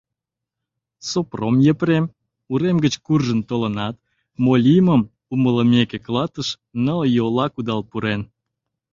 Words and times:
Сопром 1.09 1.55
Епрем 1.71 2.05
урем 2.51 2.77
гыч 2.85 2.93
куржын 3.05 3.39
толынат, 3.49 3.95
мо 4.43 4.53
лиймым 4.65 5.01
умылымеке, 5.33 5.97
клатыш 6.05 6.47
ныл 6.83 6.99
йола 7.15 7.45
кудал 7.51 7.81
пурен. 7.89 8.21